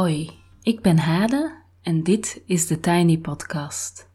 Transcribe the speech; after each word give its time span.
Hoi, 0.00 0.30
ik 0.62 0.80
ben 0.80 0.98
Hade 0.98 1.54
en 1.82 2.02
dit 2.02 2.42
is 2.46 2.66
de 2.66 2.80
Tiny 2.80 3.18
Podcast. 3.18 4.08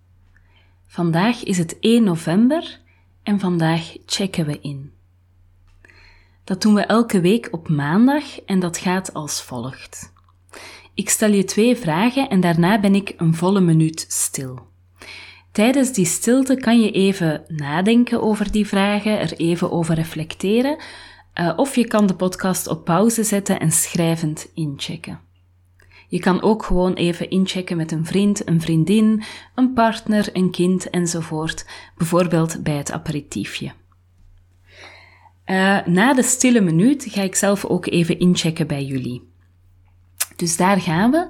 Vandaag 0.87 1.43
is 1.43 1.57
het 1.57 1.79
1 1.79 2.03
november 2.03 2.79
en 3.23 3.39
vandaag 3.39 3.95
checken 4.05 4.45
we 4.45 4.59
in. 4.61 4.91
Dat 6.43 6.61
doen 6.61 6.73
we 6.73 6.81
elke 6.81 7.21
week 7.21 7.47
op 7.51 7.69
maandag 7.69 8.39
en 8.39 8.59
dat 8.59 8.77
gaat 8.77 9.13
als 9.13 9.41
volgt. 9.41 10.13
Ik 10.93 11.09
stel 11.09 11.31
je 11.31 11.43
twee 11.43 11.75
vragen 11.75 12.29
en 12.29 12.39
daarna 12.39 12.79
ben 12.79 12.95
ik 12.95 13.13
een 13.17 13.33
volle 13.33 13.61
minuut 13.61 14.05
stil. 14.07 14.67
Tijdens 15.51 15.93
die 15.93 16.05
stilte 16.05 16.55
kan 16.55 16.81
je 16.81 16.91
even 16.91 17.43
nadenken 17.47 18.21
over 18.21 18.51
die 18.51 18.67
vragen, 18.67 19.19
er 19.19 19.33
even 19.33 19.71
over 19.71 19.95
reflecteren, 19.95 20.77
uh, 21.35 21.53
of 21.55 21.75
je 21.75 21.87
kan 21.87 22.05
de 22.07 22.15
podcast 22.15 22.67
op 22.67 22.85
pauze 22.85 23.23
zetten 23.23 23.59
en 23.59 23.71
schrijvend 23.71 24.47
inchecken. 24.53 25.33
Je 26.07 26.19
kan 26.19 26.41
ook 26.41 26.63
gewoon 26.63 26.93
even 26.93 27.29
inchecken 27.29 27.77
met 27.77 27.91
een 27.91 28.05
vriend, 28.05 28.47
een 28.47 28.61
vriendin, 28.61 29.23
een 29.55 29.73
partner, 29.73 30.29
een 30.33 30.51
kind 30.51 30.89
enzovoort, 30.89 31.65
bijvoorbeeld 31.97 32.63
bij 32.63 32.75
het 32.75 32.91
aperitiefje. 32.91 33.71
Uh, 35.45 35.85
na 35.85 36.13
de 36.13 36.23
stille 36.23 36.61
minuut 36.61 37.07
ga 37.09 37.21
ik 37.21 37.35
zelf 37.35 37.65
ook 37.65 37.85
even 37.85 38.19
inchecken 38.19 38.67
bij 38.67 38.83
jullie. 38.83 39.29
Dus 40.35 40.57
daar 40.57 40.81
gaan 40.81 41.11
we. 41.11 41.27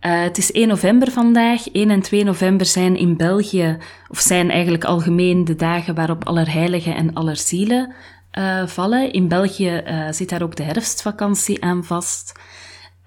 Uh, 0.00 0.22
het 0.22 0.38
is 0.38 0.52
1 0.52 0.68
november 0.68 1.10
vandaag. 1.10 1.68
1 1.68 1.90
en 1.90 2.00
2 2.00 2.24
november 2.24 2.66
zijn 2.66 2.96
in 2.96 3.16
België, 3.16 3.78
of 4.08 4.18
zijn 4.18 4.50
eigenlijk 4.50 4.84
algemeen 4.84 5.44
de 5.44 5.54
dagen 5.54 5.94
waarop 5.94 6.26
Allerheiligen 6.26 6.94
en 6.94 7.14
Allerzielen 7.14 7.94
uh, 8.38 8.66
vallen. 8.66 9.12
In 9.12 9.28
België 9.28 9.82
zit 10.10 10.28
daar 10.28 10.42
ook 10.42 10.56
de 10.56 10.62
herfstvakantie 10.62 11.64
aan 11.64 11.84
vast. 11.84 12.32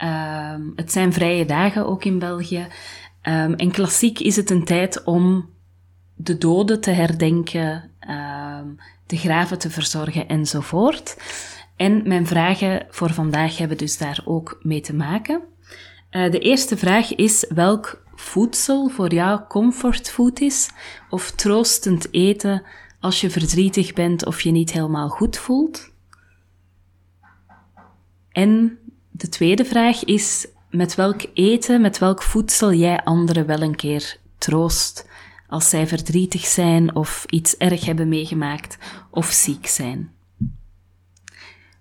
Ehm, 0.01 0.61
het 0.75 0.91
zijn 0.91 1.13
vrije 1.13 1.45
dagen 1.45 1.85
ook 1.85 2.03
in 2.03 2.19
België. 2.19 2.67
Um, 3.23 3.53
en 3.53 3.71
klassiek 3.71 4.19
is 4.19 4.35
het 4.35 4.49
een 4.49 4.63
tijd 4.63 5.03
om 5.03 5.49
de 6.15 6.37
doden 6.37 6.81
te 6.81 6.91
herdenken, 6.91 7.91
um, 8.09 8.77
de 9.05 9.17
graven 9.17 9.59
te 9.59 9.69
verzorgen 9.69 10.27
enzovoort. 10.27 11.17
En 11.75 12.07
mijn 12.07 12.27
vragen 12.27 12.85
voor 12.89 13.09
vandaag 13.09 13.57
hebben 13.57 13.77
dus 13.77 13.97
daar 13.97 14.21
ook 14.25 14.59
mee 14.61 14.81
te 14.81 14.93
maken. 14.93 15.41
Uh, 16.11 16.31
de 16.31 16.39
eerste 16.39 16.77
vraag 16.77 17.15
is 17.15 17.45
welk 17.53 18.03
voedsel 18.15 18.89
voor 18.89 19.13
jou 19.13 19.41
comfortfood 19.47 20.39
is 20.39 20.69
of 21.09 21.31
troostend 21.31 22.13
eten 22.13 22.63
als 22.99 23.21
je 23.21 23.29
verdrietig 23.29 23.93
bent 23.93 24.25
of 24.25 24.41
je 24.41 24.51
niet 24.51 24.71
helemaal 24.71 25.09
goed 25.09 25.37
voelt. 25.37 25.91
En 28.31 28.79
de 29.21 29.29
tweede 29.29 29.65
vraag 29.65 30.03
is 30.03 30.47
met 30.69 30.95
welk 30.95 31.21
eten, 31.33 31.81
met 31.81 31.97
welk 31.97 32.21
voedsel 32.23 32.73
jij 32.73 33.03
anderen 33.03 33.45
wel 33.45 33.61
een 33.61 33.75
keer 33.75 34.17
troost 34.37 35.09
als 35.47 35.69
zij 35.69 35.87
verdrietig 35.87 36.45
zijn 36.45 36.95
of 36.95 37.25
iets 37.29 37.57
erg 37.57 37.85
hebben 37.85 38.09
meegemaakt 38.09 38.77
of 39.09 39.25
ziek 39.25 39.67
zijn. 39.67 40.11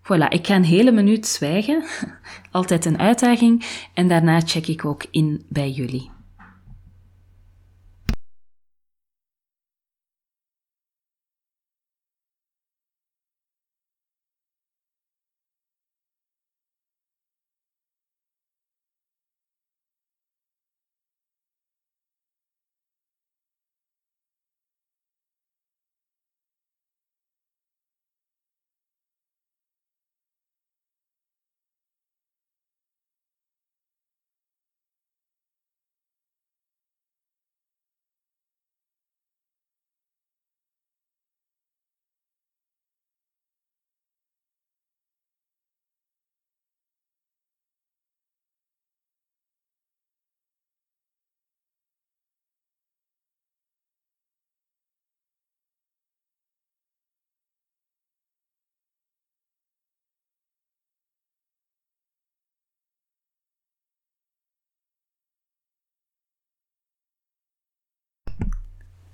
Voilà, 0.03 0.29
ik 0.29 0.47
ga 0.47 0.55
een 0.55 0.65
hele 0.65 0.93
minuut 0.93 1.27
zwijgen, 1.27 1.85
altijd 2.51 2.85
een 2.85 2.99
uitdaging, 2.99 3.65
en 3.95 4.09
daarna 4.09 4.41
check 4.41 4.67
ik 4.67 4.85
ook 4.85 5.05
in 5.11 5.45
bij 5.49 5.71
jullie. 5.71 6.11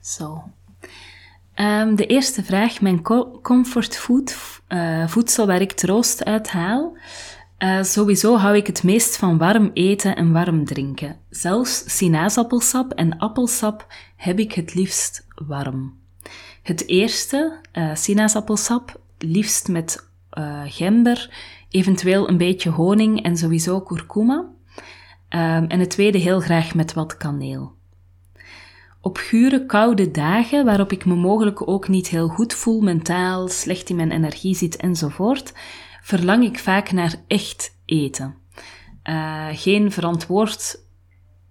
Zo. 0.07 0.45
Um, 1.57 1.97
de 1.97 2.07
eerste 2.07 2.45
vraag, 2.45 2.81
mijn 2.81 3.03
comfortfood, 3.43 4.37
uh, 4.69 5.09
voedsel 5.09 5.47
waar 5.47 5.61
ik 5.61 5.73
troost 5.73 6.25
uit 6.25 6.49
haal. 6.49 6.97
Uh, 7.59 7.83
sowieso 7.83 8.37
hou 8.37 8.57
ik 8.57 8.67
het 8.67 8.83
meest 8.83 9.17
van 9.17 9.39
warm 9.39 9.71
eten 9.75 10.17
en 10.17 10.33
warm 10.33 10.65
drinken. 10.65 11.17
Zelfs 11.31 11.97
sinaasappelsap 11.97 12.93
en 12.93 13.19
appelsap 13.19 13.87
heb 14.17 14.39
ik 14.39 14.53
het 14.53 14.75
liefst 14.75 15.27
warm. 15.35 15.99
Het 16.63 16.89
eerste, 16.89 17.61
uh, 17.73 17.95
sinaasappelsap, 17.95 19.01
liefst 19.19 19.69
met 19.69 20.05
gember, 20.67 21.31
eventueel 21.69 22.29
een 22.29 22.37
beetje 22.37 22.71
honing 22.71 23.23
en 23.23 23.37
sowieso 23.37 23.81
kurkuma. 23.81 24.37
Um, 25.31 25.65
en 25.65 25.81
het 25.81 25.91
tweede 25.91 26.19
heel 26.19 26.41
graag 26.41 26.75
met 26.75 26.93
wat 26.93 27.17
kaneel. 27.17 27.76
Op 29.07 29.17
gure, 29.17 29.67
koude 29.67 30.11
dagen, 30.11 30.65
waarop 30.65 30.93
ik 30.93 31.05
me 31.05 31.15
mogelijk 31.15 31.69
ook 31.69 31.89
niet 31.89 32.09
heel 32.09 32.29
goed 32.29 32.55
voel, 32.55 32.81
mentaal, 32.81 33.49
slecht 33.49 33.89
in 33.91 33.97
mijn 33.97 34.11
energie 34.11 34.55
zit 34.55 34.77
enzovoort, 34.77 35.53
verlang 36.03 36.45
ik 36.45 36.59
vaak 36.59 36.93
naar 36.93 37.15
echt 37.27 37.77
eten. 37.85 38.35
Uh, 39.05 39.47
geen 39.53 39.93
verantwoord, 39.93 40.81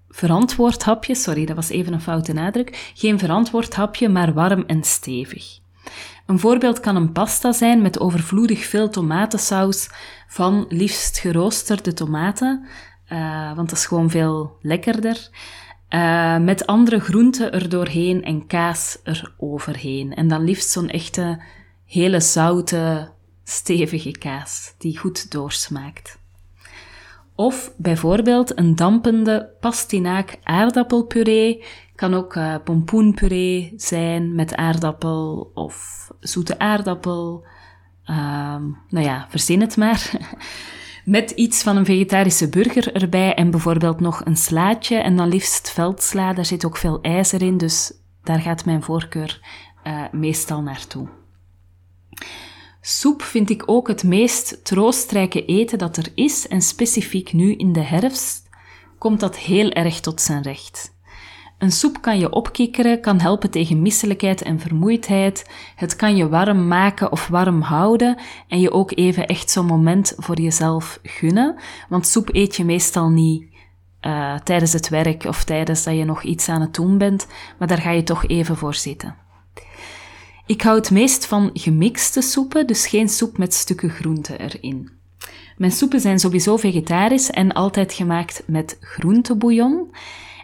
verantwoord 0.09 0.83
hapje, 0.83 1.15
sorry, 1.15 1.45
dat 1.45 1.55
was 1.55 1.69
even 1.69 1.93
een 1.93 2.01
foute 2.01 2.33
nadruk. 2.33 2.91
Geen 2.95 3.19
verantwoord 3.19 3.75
hapje, 3.75 4.09
maar 4.09 4.33
warm 4.33 4.63
en 4.67 4.83
stevig. 4.83 5.59
Een 6.25 6.39
voorbeeld 6.39 6.79
kan 6.79 6.95
een 6.95 7.11
pasta 7.11 7.51
zijn 7.51 7.81
met 7.81 7.99
overvloedig 7.99 8.65
veel 8.65 8.89
tomatensaus 8.89 9.89
van 10.27 10.65
liefst 10.69 11.17
geroosterde 11.17 11.93
tomaten, 11.93 12.65
uh, 13.09 13.55
want 13.55 13.69
dat 13.69 13.77
is 13.77 13.85
gewoon 13.85 14.09
veel 14.09 14.57
lekkerder. 14.61 15.29
Uh, 15.89 16.37
met 16.37 16.65
andere 16.65 16.99
groenten 16.99 17.51
er 17.51 17.69
doorheen 17.69 18.23
en 18.23 18.47
kaas 18.47 18.97
er 19.03 19.33
overheen. 19.37 20.13
En 20.13 20.27
dan 20.27 20.43
liefst 20.43 20.69
zo'n 20.69 20.89
echte, 20.89 21.41
hele 21.85 22.19
zoute, 22.19 23.11
stevige 23.43 24.11
kaas, 24.11 24.73
die 24.77 24.97
goed 24.97 25.31
doorsmaakt. 25.31 26.19
Of 27.35 27.71
bijvoorbeeld 27.77 28.57
een 28.59 28.75
dampende 28.75 29.49
pastinaak 29.59 30.37
aardappelpuree. 30.43 31.63
Kan 31.95 32.13
ook 32.13 32.35
uh, 32.35 32.55
pompoenpuree 32.63 33.73
zijn 33.77 34.35
met 34.35 34.55
aardappel 34.55 35.51
of 35.53 36.07
zoete 36.19 36.59
aardappel. 36.59 37.45
Uh, 38.09 38.15
nou 38.89 39.05
ja, 39.05 39.27
verzin 39.29 39.61
het 39.61 39.77
maar. 39.77 40.11
Met 41.05 41.31
iets 41.31 41.63
van 41.63 41.77
een 41.77 41.85
vegetarische 41.85 42.49
burger 42.49 42.93
erbij 42.93 43.33
en 43.33 43.51
bijvoorbeeld 43.51 43.99
nog 43.99 44.25
een 44.25 44.37
slaatje 44.37 44.95
en 44.95 45.15
dan 45.15 45.27
liefst 45.27 45.71
veldsla. 45.71 46.33
Daar 46.33 46.45
zit 46.45 46.65
ook 46.65 46.77
veel 46.77 47.01
ijzer 47.01 47.41
in, 47.41 47.57
dus 47.57 47.93
daar 48.23 48.39
gaat 48.39 48.65
mijn 48.65 48.83
voorkeur 48.83 49.39
uh, 49.87 50.03
meestal 50.11 50.61
naartoe. 50.61 51.07
Soep 52.81 53.21
vind 53.21 53.49
ik 53.49 53.63
ook 53.65 53.87
het 53.87 54.03
meest 54.03 54.65
troostrijke 54.65 55.45
eten 55.45 55.77
dat 55.77 55.97
er 55.97 56.11
is 56.15 56.47
en 56.47 56.61
specifiek 56.61 57.33
nu 57.33 57.55
in 57.55 57.73
de 57.73 57.83
herfst 57.83 58.49
komt 58.97 59.19
dat 59.19 59.37
heel 59.37 59.69
erg 59.71 59.99
tot 59.99 60.21
zijn 60.21 60.41
recht. 60.41 60.94
Een 61.57 61.71
soep 61.71 62.01
kan 62.01 62.19
je 62.19 62.31
opkikkeren, 62.31 63.01
kan 63.01 63.19
helpen 63.19 63.49
tegen 63.49 63.81
misselijkheid 63.81 64.41
en 64.41 64.59
vermoeidheid. 64.59 65.49
Het 65.75 65.95
kan 65.95 66.15
je 66.15 66.29
warm 66.29 66.67
maken 66.67 67.11
of 67.11 67.27
warm 67.27 67.61
houden 67.61 68.17
en 68.47 68.59
je 68.59 68.71
ook 68.71 68.91
even 68.95 69.27
echt 69.27 69.49
zo'n 69.49 69.65
moment 69.65 70.13
voor 70.17 70.39
jezelf 70.39 70.99
gunnen. 71.03 71.55
Want 71.89 72.07
soep 72.07 72.29
eet 72.33 72.55
je 72.55 72.65
meestal 72.65 73.09
niet 73.09 73.53
uh, 74.01 74.35
tijdens 74.39 74.73
het 74.73 74.89
werk 74.89 75.23
of 75.23 75.43
tijdens 75.43 75.83
dat 75.83 75.97
je 75.97 76.05
nog 76.05 76.23
iets 76.23 76.49
aan 76.49 76.61
het 76.61 76.73
doen 76.73 76.97
bent, 76.97 77.27
maar 77.59 77.67
daar 77.67 77.81
ga 77.81 77.91
je 77.91 78.03
toch 78.03 78.27
even 78.27 78.57
voor 78.57 78.73
zitten. 78.73 79.15
Ik 80.45 80.61
hou 80.61 80.77
het 80.77 80.91
meest 80.91 81.25
van 81.25 81.49
gemixte 81.53 82.21
soepen, 82.21 82.67
dus 82.67 82.87
geen 82.87 83.09
soep 83.09 83.37
met 83.37 83.53
stukken 83.53 83.89
groente 83.89 84.37
erin. 84.37 84.89
Mijn 85.57 85.71
soepen 85.71 85.99
zijn 85.99 86.19
sowieso 86.19 86.57
vegetarisch 86.57 87.29
en 87.29 87.51
altijd 87.51 87.93
gemaakt 87.93 88.43
met 88.47 88.77
groentebouillon. 88.79 89.91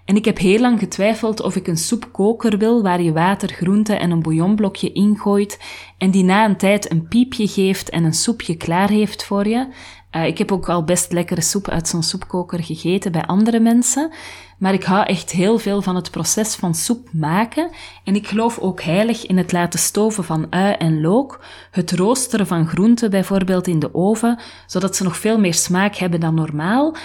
En 0.06 0.16
ik 0.16 0.26
heb 0.26 0.38
heel 0.38 0.60
lang 0.60 0.80
getwijfeld 0.80 1.42
of 1.42 1.56
ik 1.56 1.68
een 1.68 1.78
soepkoker 1.78 2.58
wil 2.58 2.82
waar 2.82 3.02
je 3.02 3.12
water, 3.12 3.50
groente 3.50 3.94
en 3.94 4.12
een 4.12 4.22
bouillonblokje 4.22 4.92
ingooit 4.92 5.60
en 5.98 6.12
die 6.12 6.24
na 6.24 6.46
een 6.46 6.58
tijd 6.58 6.92
een 6.92 7.08
piepje 7.08 7.48
geeft 7.48 7.90
en 7.90 8.04
een 8.04 8.14
soepje 8.14 8.56
klaar 8.56 8.90
heeft 8.90 9.26
voor 9.26 9.48
je. 9.48 9.68
Uh, 10.16 10.26
ik 10.26 10.38
heb 10.38 10.52
ook 10.52 10.70
al 10.70 10.84
best 10.84 11.12
lekkere 11.12 11.42
soep 11.42 11.68
uit 11.68 11.88
zo'n 11.88 12.04
soepkoker 12.04 12.64
gegeten 12.64 13.12
bij 13.12 13.26
andere 13.26 13.60
mensen. 13.60 14.12
Maar 14.58 14.74
ik 14.74 14.84
hou 14.84 15.06
echt 15.06 15.32
heel 15.32 15.58
veel 15.58 15.82
van 15.82 15.96
het 15.96 16.12
proces 16.12 16.56
van 16.56 16.76
soep 16.76 17.08
maken. 17.14 17.70
En 18.04 18.16
ik 18.16 18.28
geloof 18.28 18.60
ook 18.60 18.82
heilig 18.82 19.26
in 19.26 19.38
het 19.38 19.52
laten 19.52 19.80
stoven 19.80 20.24
van 20.24 20.48
ui 20.50 20.74
en 20.74 21.02
look. 21.02 21.44
Het 21.72 21.92
roosteren 21.92 22.48
van 22.48 22.68
groenten 22.68 23.10
bijvoorbeeld 23.10 23.68
in 23.68 23.80
de 23.80 23.94
oven, 23.94 24.40
zodat 24.66 24.96
ze 24.96 25.04
nog 25.04 25.18
veel 25.18 25.40
meer 25.40 25.54
smaak 25.54 25.96
hebben 25.96 26.20
dan 26.20 26.36
normaal. 26.36 26.96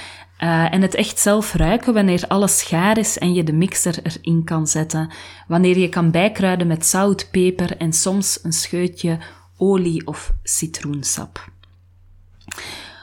Uh, 0.43 0.75
en 0.75 0.83
het 0.83 0.94
echt 0.94 1.19
zelf 1.19 1.53
ruiken 1.53 1.94
wanneer 1.94 2.25
alles 2.29 2.62
gaar 2.62 2.99
is 2.99 3.19
en 3.19 3.35
je 3.35 3.44
de 3.44 3.53
mixer 3.53 3.99
erin 4.03 4.44
kan 4.44 4.67
zetten. 4.67 5.11
Wanneer 5.49 5.79
je 5.79 5.88
kan 5.88 6.11
bijkruiden 6.11 6.67
met 6.67 6.87
zout, 6.87 7.29
peper 7.31 7.77
en 7.77 7.93
soms 7.93 8.38
een 8.43 8.53
scheutje 8.53 9.19
olie 9.56 10.06
of 10.06 10.33
citroensap. 10.43 11.50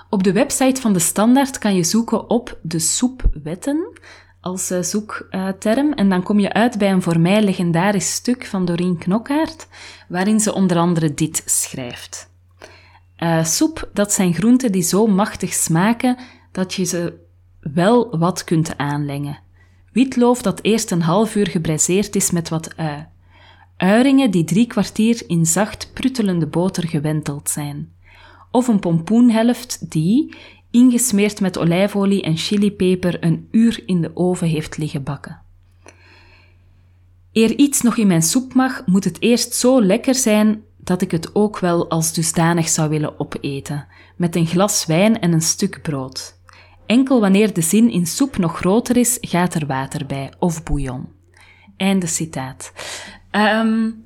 Op 0.09 0.23
de 0.23 0.31
website 0.31 0.81
van 0.81 0.93
de 0.93 0.99
Standaard 0.99 1.57
kan 1.57 1.75
je 1.75 1.83
zoeken 1.83 2.29
op 2.29 2.57
de 2.61 2.79
soepwetten 2.79 3.99
als 4.41 4.71
uh, 4.71 4.81
zoekterm 4.81 5.93
en 5.93 6.09
dan 6.09 6.23
kom 6.23 6.39
je 6.39 6.53
uit 6.53 6.77
bij 6.77 6.91
een 6.91 7.01
voor 7.01 7.19
mij 7.19 7.41
legendarisch 7.41 8.13
stuk 8.13 8.45
van 8.45 8.65
Doreen 8.65 8.97
Knokkaert, 8.97 9.67
waarin 10.07 10.39
ze 10.39 10.53
onder 10.53 10.77
andere 10.77 11.13
dit 11.13 11.43
schrijft. 11.45 12.31
Uh, 13.17 13.43
soep, 13.43 13.89
dat 13.93 14.13
zijn 14.13 14.33
groenten 14.33 14.71
die 14.71 14.81
zo 14.81 15.07
machtig 15.07 15.53
smaken 15.53 16.17
dat 16.53 16.73
je 16.73 16.83
ze 16.83 17.13
wel 17.59 18.17
wat 18.17 18.43
kunt 18.43 18.77
aanlengen. 18.77 19.39
Witloof 19.91 20.41
dat 20.41 20.59
eerst 20.61 20.91
een 20.91 21.01
half 21.01 21.35
uur 21.35 21.47
gebraiseerd 21.47 22.15
is 22.15 22.31
met 22.31 22.49
wat 22.49 22.77
ui. 22.77 23.05
Uiringen 23.77 24.31
die 24.31 24.43
drie 24.43 24.67
kwartier 24.67 25.23
in 25.27 25.45
zacht 25.45 25.91
pruttelende 25.93 26.47
boter 26.47 26.87
gewenteld 26.87 27.49
zijn. 27.49 27.91
Of 28.51 28.67
een 28.67 28.79
pompoenhelft 28.79 29.91
die, 29.91 30.35
ingesmeerd 30.71 31.41
met 31.41 31.57
olijfolie 31.57 32.21
en 32.21 32.37
chilipeper, 32.37 33.23
een 33.23 33.47
uur 33.51 33.83
in 33.85 34.01
de 34.01 34.11
oven 34.13 34.47
heeft 34.47 34.77
liggen 34.77 35.03
bakken. 35.03 35.41
Eer 37.31 37.55
iets 37.55 37.81
nog 37.81 37.97
in 37.97 38.07
mijn 38.07 38.21
soep 38.21 38.53
mag, 38.53 38.85
moet 38.85 39.03
het 39.03 39.21
eerst 39.21 39.53
zo 39.53 39.81
lekker 39.81 40.15
zijn 40.15 40.63
dat 40.77 41.01
ik 41.01 41.11
het 41.11 41.35
ook 41.35 41.59
wel 41.59 41.89
als 41.89 42.13
dusdanig 42.13 42.69
zou 42.69 42.89
willen 42.89 43.19
opeten, 43.19 43.87
met 44.15 44.35
een 44.35 44.47
glas 44.47 44.85
wijn 44.85 45.19
en 45.19 45.33
een 45.33 45.41
stuk 45.41 45.81
brood. 45.81 46.41
Enkel 46.93 47.19
wanneer 47.19 47.53
de 47.53 47.61
zin 47.61 47.89
in 47.89 48.05
soep 48.05 48.37
nog 48.37 48.57
groter 48.57 48.97
is, 48.97 49.17
gaat 49.21 49.53
er 49.53 49.65
water 49.65 50.05
bij, 50.05 50.33
of 50.39 50.63
bouillon. 50.63 51.07
Einde 51.77 52.07
citaat. 52.07 52.73
Um, 53.31 54.05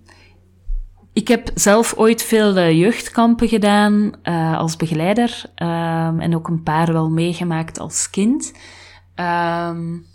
ik 1.13 1.27
heb 1.27 1.51
zelf 1.53 1.93
ooit 1.97 2.23
veel 2.23 2.57
uh, 2.57 2.71
jeugdkampen 2.79 3.47
gedaan 3.47 4.11
uh, 4.23 4.57
als 4.57 4.75
begeleider 4.75 5.43
um, 5.55 6.19
en 6.19 6.35
ook 6.35 6.47
een 6.47 6.63
paar 6.63 6.93
wel 6.93 7.09
meegemaakt 7.09 7.79
als 7.79 8.09
kind. 8.09 8.53
Um, 9.15 10.05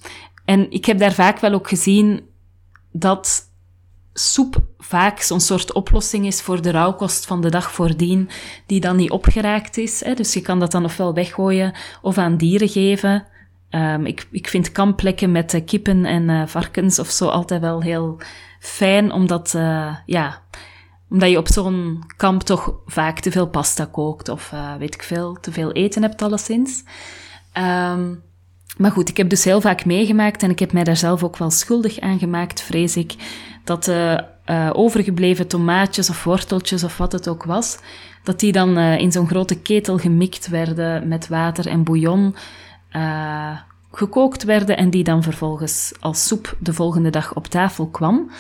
en 0.44 0.70
ik 0.70 0.84
heb 0.84 0.98
daar 0.98 1.12
vaak 1.12 1.38
wel 1.38 1.52
ook 1.52 1.68
gezien 1.68 2.20
dat 2.92 3.51
soep 4.14 4.62
vaak 4.78 5.20
zo'n 5.20 5.40
soort 5.40 5.72
oplossing 5.72 6.26
is 6.26 6.40
voor 6.40 6.62
de 6.62 6.70
rauwkost 6.70 7.26
van 7.26 7.40
de 7.40 7.50
dag 7.50 7.72
voordien, 7.72 8.28
die 8.66 8.80
dan 8.80 8.96
niet 8.96 9.10
opgeraakt 9.10 9.76
is. 9.76 10.04
Hè. 10.04 10.14
Dus 10.14 10.32
je 10.32 10.40
kan 10.40 10.60
dat 10.60 10.70
dan 10.70 10.84
ofwel 10.84 11.14
weggooien 11.14 11.72
of 12.02 12.18
aan 12.18 12.36
dieren 12.36 12.68
geven. 12.68 13.26
Um, 13.70 14.06
ik, 14.06 14.26
ik 14.30 14.48
vind 14.48 14.72
kampplekken 14.72 15.32
met 15.32 15.54
uh, 15.54 15.60
kippen 15.66 16.04
en 16.04 16.28
uh, 16.28 16.46
varkens 16.46 16.98
of 16.98 17.10
zo 17.10 17.28
altijd 17.28 17.60
wel 17.60 17.82
heel 17.82 18.20
fijn, 18.60 19.12
omdat, 19.12 19.52
uh, 19.56 19.96
ja, 20.06 20.42
omdat 21.10 21.30
je 21.30 21.38
op 21.38 21.48
zo'n 21.48 22.04
kamp 22.16 22.42
toch 22.42 22.74
vaak 22.86 23.20
te 23.20 23.30
veel 23.30 23.48
pasta 23.48 23.84
kookt 23.84 24.28
of 24.28 24.52
weet 24.78 24.94
ik 24.94 25.02
veel, 25.02 25.36
te 25.40 25.52
veel 25.52 25.72
eten 25.72 26.02
hebt 26.02 26.22
alleszins. 26.22 26.82
Um, 27.58 28.22
maar 28.76 28.90
goed, 28.90 29.08
ik 29.08 29.16
heb 29.16 29.28
dus 29.28 29.44
heel 29.44 29.60
vaak 29.60 29.84
meegemaakt 29.84 30.42
en 30.42 30.50
ik 30.50 30.58
heb 30.58 30.72
mij 30.72 30.84
daar 30.84 30.96
zelf 30.96 31.22
ook 31.22 31.36
wel 31.36 31.50
schuldig 31.50 32.00
aan 32.00 32.18
gemaakt, 32.18 32.60
vrees 32.60 32.96
ik, 32.96 33.14
dat 33.64 33.84
de 33.84 34.24
uh, 34.46 34.70
overgebleven 34.72 35.46
tomaatjes 35.46 36.10
of 36.10 36.24
worteltjes 36.24 36.84
of 36.84 36.96
wat 36.96 37.12
het 37.12 37.28
ook 37.28 37.44
was, 37.44 37.78
dat 38.22 38.40
die 38.40 38.52
dan 38.52 38.78
uh, 38.78 38.98
in 38.98 39.12
zo'n 39.12 39.28
grote 39.28 39.60
ketel 39.60 39.98
gemikt 39.98 40.48
werden 40.48 41.08
met 41.08 41.28
water 41.28 41.66
en 41.66 41.84
bouillon, 41.84 42.34
uh, 42.96 43.58
gekookt 43.92 44.44
werden 44.44 44.76
en 44.76 44.90
die 44.90 45.04
dan 45.04 45.22
vervolgens 45.22 45.92
als 46.00 46.26
soep 46.26 46.56
de 46.58 46.72
volgende 46.72 47.10
dag 47.10 47.34
op 47.34 47.46
tafel 47.46 47.86
kwam. 47.86 48.30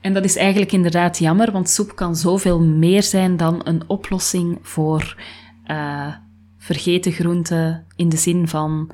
En 0.00 0.14
dat 0.14 0.24
is 0.24 0.36
eigenlijk 0.36 0.72
inderdaad 0.72 1.18
jammer, 1.18 1.52
want 1.52 1.70
soep 1.70 1.96
kan 1.96 2.16
zoveel 2.16 2.60
meer 2.60 3.02
zijn 3.02 3.36
dan 3.36 3.60
een 3.64 3.82
oplossing 3.86 4.58
voor 4.62 5.16
vergeten 6.58 7.12
groenten 7.12 7.86
in 7.96 8.08
de 8.08 8.16
zin 8.16 8.48
van 8.48 8.90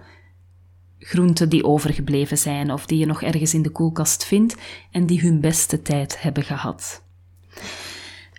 groenten 1.04 1.48
die 1.48 1.64
overgebleven 1.64 2.38
zijn 2.38 2.72
of 2.72 2.86
die 2.86 2.98
je 2.98 3.06
nog 3.06 3.22
ergens 3.22 3.54
in 3.54 3.62
de 3.62 3.70
koelkast 3.70 4.24
vindt 4.24 4.56
en 4.90 5.06
die 5.06 5.20
hun 5.20 5.40
beste 5.40 5.82
tijd 5.82 6.22
hebben 6.22 6.42
gehad. 6.42 7.02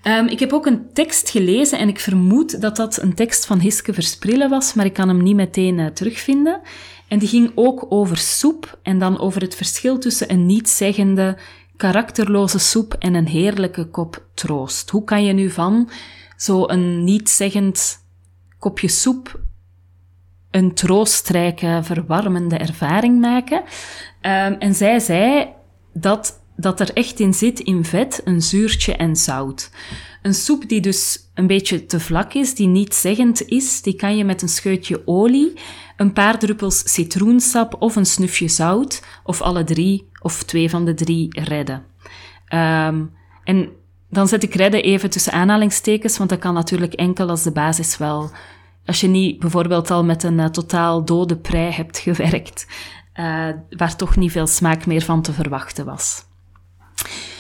Um, 0.04 0.28
ik 0.28 0.40
heb 0.40 0.54
ook 0.54 0.66
een 0.66 0.94
tekst 0.94 1.30
gelezen 1.30 1.80
en 1.80 1.88
ik 1.88 2.00
vermoed 2.00 2.62
dat 2.62 2.76
dat 2.76 3.02
een 3.02 3.14
tekst 3.14 3.46
van 3.46 3.60
Hiske 3.60 3.94
Versprillen 3.94 4.50
was, 4.50 4.74
maar 4.74 4.86
ik 4.86 4.94
kan 4.94 5.08
hem 5.08 5.24
niet 5.24 5.36
meteen 5.36 5.78
uh, 5.78 5.86
terugvinden. 5.86 6.62
En 7.08 7.20
die 7.20 7.28
ging 7.28 7.52
ook 7.56 7.86
over 7.90 8.18
soep 8.18 8.80
en 8.82 9.00
dan 9.00 9.20
over 9.20 9.42
het 9.42 9.56
verschil 9.56 10.00
tussen 10.00 10.32
een 10.32 10.46
niet-zeggende, 10.46 11.38
karakterloze 11.78 12.60
soep 12.60 12.94
en 13.00 13.14
een 13.14 13.28
heerlijke 13.28 13.86
kop 13.86 14.26
troost. 14.34 14.90
Hoe 14.90 15.04
kan 15.04 15.26
je 15.26 15.34
nu 15.34 15.50
van 15.50 15.90
zo'n 16.38 17.04
niet-zeggend 17.04 18.00
kopje 18.60 18.88
soep 18.88 19.40
een 20.54 20.74
troostrijke, 20.74 21.80
verwarmende 21.84 22.58
ervaring 22.58 23.20
maken. 23.20 23.58
Um, 23.58 24.54
en 24.60 24.76
zij 24.76 25.00
zei 25.00 25.48
dat, 25.94 26.40
dat 26.56 26.80
er 26.80 26.94
echt 26.94 27.20
in 27.20 27.34
zit 27.34 27.60
in 27.60 27.86
vet, 27.86 28.22
een 28.24 28.42
zuurtje 28.42 28.96
en 28.96 29.16
zout. 29.16 29.70
Een 30.22 30.34
soep 30.34 30.70
die 30.70 30.82
dus 30.82 31.20
een 31.34 31.48
beetje 31.48 31.86
te 31.86 32.00
vlak 32.00 32.34
is, 32.34 32.56
die 32.56 32.68
niet 32.68 32.94
zeggend 32.94 33.48
is, 33.48 33.82
die 33.82 33.96
kan 33.96 34.18
je 34.18 34.24
met 34.26 34.42
een 34.42 34.50
scheutje 34.50 35.02
olie, 35.06 35.54
een 35.98 36.14
paar 36.14 36.40
druppels 36.40 36.94
citroensap 36.94 37.76
of 37.80 37.96
een 37.96 38.06
snufje 38.06 38.48
zout, 38.48 39.04
of 39.24 39.42
alle 39.42 39.64
drie 39.64 40.10
of 40.22 40.44
twee 40.44 40.70
van 40.70 40.86
de 40.86 40.94
drie 40.94 41.42
redden. 41.42 41.86
Um, 42.54 43.12
en 43.44 43.70
dan 44.10 44.28
zet 44.28 44.44
ik 44.44 44.54
redden 44.54 44.84
even 44.84 45.10
tussen 45.10 45.34
aanhalingstekens, 45.34 46.18
want 46.18 46.30
dat 46.30 46.40
kan 46.40 46.54
natuurlijk 46.54 46.94
enkel 46.94 47.30
als 47.30 47.44
de 47.44 47.52
basis 47.52 47.98
wel 47.98 48.32
als 48.86 49.02
je 49.02 49.08
niet 49.08 49.40
bijvoorbeeld 49.40 49.92
al 49.92 50.04
met 50.04 50.24
een 50.24 50.40
uh, 50.40 50.46
totaal 50.46 51.06
dode 51.06 51.38
prei 51.38 51.72
hebt 51.72 51.98
gewerkt, 51.98 52.68
uh, 53.16 53.48
waar 53.70 53.96
toch 53.96 54.16
niet 54.16 54.32
veel 54.32 54.48
smaak 54.48 54.86
meer 54.86 55.02
van 55.02 55.22
te 55.22 55.34
verwachten 55.34 55.86
was. 55.86 56.26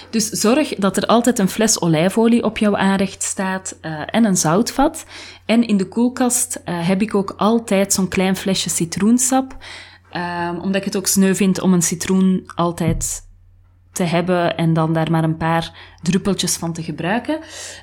Dus 0.09 0.29
zorg 0.29 0.75
dat 0.75 0.97
er 0.97 1.05
altijd 1.05 1.39
een 1.39 1.49
fles 1.49 1.81
olijfolie 1.81 2.43
op 2.43 2.57
jouw 2.57 2.77
aanrecht 2.77 3.23
staat 3.23 3.77
uh, 3.81 4.01
en 4.05 4.25
een 4.25 4.37
zoutvat. 4.37 5.05
En 5.45 5.67
in 5.67 5.77
de 5.77 5.87
koelkast 5.87 6.61
heb 6.65 7.01
ik 7.01 7.15
ook 7.15 7.33
altijd 7.37 7.93
zo'n 7.93 8.07
klein 8.07 8.35
flesje 8.35 8.69
citroensap. 8.69 9.57
omdat 10.61 10.75
ik 10.75 10.83
het 10.83 10.97
ook 10.97 11.07
sneu 11.07 11.35
vind 11.35 11.61
om 11.61 11.73
een 11.73 11.81
citroen 11.81 12.51
altijd 12.55 13.27
te 13.93 14.03
hebben 14.03 14.57
en 14.57 14.73
dan 14.73 14.93
daar 14.93 15.11
maar 15.11 15.23
een 15.23 15.37
paar 15.37 15.95
druppeltjes 16.01 16.55
van 16.55 16.73
te 16.73 16.83
gebruiken. 16.83 17.39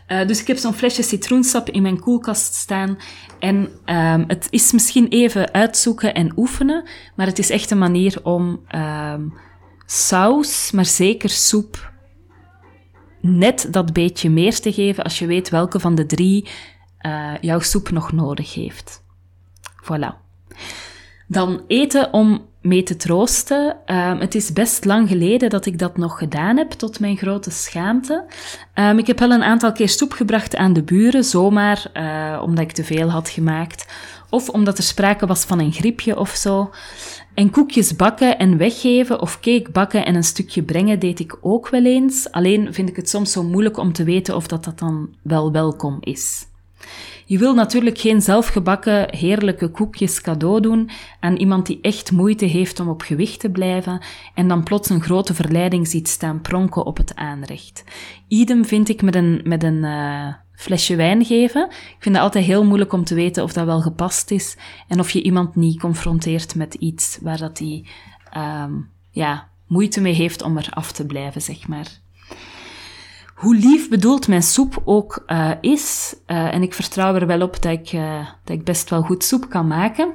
Uh, 0.08 0.26
dus 0.26 0.40
ik 0.40 0.46
heb 0.46 0.56
zo'n 0.56 0.74
flesje 0.74 1.02
citroensap 1.02 1.68
in 1.68 1.82
mijn 1.82 2.00
koelkast 2.00 2.54
staan. 2.54 2.98
En 3.38 3.56
um, 3.84 4.24
het 4.26 4.46
is 4.50 4.72
misschien 4.72 5.08
even 5.08 5.52
uitzoeken 5.52 6.14
en 6.14 6.32
oefenen, 6.36 6.88
maar 7.16 7.26
het 7.26 7.38
is 7.38 7.50
echt 7.50 7.70
een 7.70 7.78
manier 7.78 8.20
om 8.22 8.60
um, 8.74 9.34
saus, 9.86 10.70
maar 10.70 10.84
zeker 10.84 11.28
soep, 11.28 11.92
net 13.20 13.68
dat 13.70 13.92
beetje 13.92 14.30
meer 14.30 14.60
te 14.60 14.72
geven 14.72 15.04
als 15.04 15.18
je 15.18 15.26
weet 15.26 15.48
welke 15.48 15.80
van 15.80 15.94
de 15.94 16.06
drie 16.06 16.48
uh, 17.00 17.34
jouw 17.40 17.60
soep 17.60 17.90
nog 17.90 18.12
nodig 18.12 18.54
heeft. 18.54 19.02
Voilà. 19.82 20.14
Dan 21.26 21.64
eten 21.66 22.12
om 22.12 22.49
mee 22.60 22.82
te 22.82 22.96
troosten. 22.96 23.76
Um, 23.86 24.18
het 24.18 24.34
is 24.34 24.52
best 24.52 24.84
lang 24.84 25.08
geleden 25.08 25.50
dat 25.50 25.66
ik 25.66 25.78
dat 25.78 25.96
nog 25.96 26.18
gedaan 26.18 26.56
heb, 26.56 26.70
tot 26.70 27.00
mijn 27.00 27.16
grote 27.16 27.50
schaamte. 27.50 28.24
Um, 28.74 28.98
ik 28.98 29.06
heb 29.06 29.18
wel 29.18 29.30
een 29.30 29.42
aantal 29.42 29.72
keer 29.72 29.88
soep 29.88 30.12
gebracht 30.12 30.56
aan 30.56 30.72
de 30.72 30.82
buren, 30.82 31.24
zomaar 31.24 31.90
uh, 31.94 32.42
omdat 32.42 32.64
ik 32.64 32.72
te 32.72 32.84
veel 32.84 33.08
had 33.08 33.28
gemaakt. 33.28 33.86
Of 34.30 34.48
omdat 34.48 34.78
er 34.78 34.84
sprake 34.84 35.26
was 35.26 35.44
van 35.44 35.60
een 35.60 35.72
griepje 35.72 36.18
of 36.18 36.30
zo. 36.30 36.70
En 37.34 37.50
koekjes 37.50 37.96
bakken 37.96 38.38
en 38.38 38.56
weggeven 38.56 39.20
of 39.20 39.40
cake 39.40 39.70
bakken 39.72 40.06
en 40.06 40.14
een 40.14 40.24
stukje 40.24 40.62
brengen 40.62 40.98
deed 40.98 41.20
ik 41.20 41.38
ook 41.40 41.68
wel 41.68 41.84
eens. 41.84 42.30
Alleen 42.30 42.74
vind 42.74 42.88
ik 42.88 42.96
het 42.96 43.08
soms 43.08 43.32
zo 43.32 43.42
moeilijk 43.42 43.78
om 43.78 43.92
te 43.92 44.04
weten 44.04 44.36
of 44.36 44.46
dat, 44.46 44.64
dat 44.64 44.78
dan 44.78 45.14
wel 45.22 45.52
welkom 45.52 45.96
is. 46.00 46.46
Je 47.26 47.38
wil 47.38 47.54
natuurlijk 47.54 47.98
geen 47.98 48.20
zelfgebakken 48.20 49.16
heerlijke 49.16 49.68
koekjes 49.68 50.20
cadeau 50.20 50.60
doen 50.60 50.90
aan 51.20 51.36
iemand 51.36 51.66
die 51.66 51.78
echt 51.82 52.12
moeite 52.12 52.44
heeft 52.44 52.80
om 52.80 52.88
op 52.88 53.02
gewicht 53.02 53.40
te 53.40 53.50
blijven 53.50 54.02
en 54.34 54.48
dan 54.48 54.62
plots 54.62 54.90
een 54.90 55.02
grote 55.02 55.34
verleiding 55.34 55.88
ziet 55.88 56.08
staan 56.08 56.40
pronken 56.40 56.86
op 56.86 56.96
het 56.96 57.14
aanrecht. 57.14 57.84
Idem 58.28 58.64
vind 58.64 58.88
ik 58.88 59.02
met 59.02 59.14
een, 59.14 59.40
met 59.44 59.62
een 59.62 59.84
uh, 59.84 60.34
flesje 60.52 60.96
wijn 60.96 61.24
geven. 61.24 61.66
Ik 61.70 61.96
vind 61.98 62.14
het 62.14 62.24
altijd 62.24 62.44
heel 62.44 62.64
moeilijk 62.64 62.92
om 62.92 63.04
te 63.04 63.14
weten 63.14 63.42
of 63.42 63.52
dat 63.52 63.64
wel 63.64 63.80
gepast 63.80 64.30
is 64.30 64.56
en 64.88 64.98
of 64.98 65.10
je 65.10 65.22
iemand 65.22 65.56
niet 65.56 65.80
confronteert 65.80 66.54
met 66.54 66.74
iets 66.74 67.18
waar 67.22 67.38
dat 67.38 67.56
die 67.56 67.88
um, 68.36 68.90
ja, 69.10 69.48
moeite 69.66 70.00
mee 70.00 70.14
heeft 70.14 70.42
om 70.42 70.56
er 70.56 70.68
af 70.70 70.92
te 70.92 71.06
blijven, 71.06 71.42
zeg 71.42 71.68
maar 71.68 72.00
hoe 73.40 73.56
lief 73.56 73.88
bedoeld 73.88 74.28
mijn 74.28 74.42
soep 74.42 74.82
ook 74.84 75.24
uh, 75.26 75.50
is, 75.60 76.14
uh, 76.26 76.54
en 76.54 76.62
ik 76.62 76.74
vertrouw 76.74 77.14
er 77.14 77.26
wel 77.26 77.42
op 77.42 77.62
dat 77.62 77.72
ik, 77.72 77.92
uh, 77.92 78.26
dat 78.44 78.56
ik 78.56 78.64
best 78.64 78.90
wel 78.90 79.02
goed 79.02 79.24
soep 79.24 79.48
kan 79.48 79.66
maken. 79.66 80.12